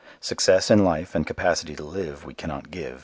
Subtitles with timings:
[0.19, 2.99] Success in life and capacity to live we cannot give.